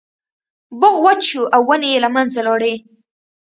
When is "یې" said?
1.93-1.99